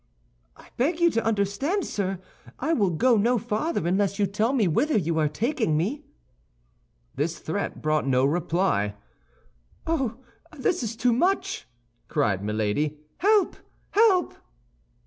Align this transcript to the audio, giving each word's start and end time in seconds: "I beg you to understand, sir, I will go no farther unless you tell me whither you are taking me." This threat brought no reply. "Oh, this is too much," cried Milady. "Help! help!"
"I 0.57 0.69
beg 0.77 0.99
you 0.99 1.11
to 1.11 1.23
understand, 1.23 1.85
sir, 1.85 2.17
I 2.57 2.73
will 2.73 2.89
go 2.89 3.17
no 3.17 3.37
farther 3.37 3.85
unless 3.87 4.17
you 4.17 4.25
tell 4.25 4.51
me 4.51 4.67
whither 4.67 4.97
you 4.97 5.19
are 5.19 5.27
taking 5.27 5.77
me." 5.77 6.05
This 7.13 7.37
threat 7.37 7.83
brought 7.83 8.07
no 8.07 8.25
reply. 8.25 8.95
"Oh, 9.85 10.17
this 10.57 10.81
is 10.81 10.95
too 10.95 11.13
much," 11.13 11.67
cried 12.07 12.43
Milady. 12.43 12.97
"Help! 13.19 13.57
help!" 13.91 14.33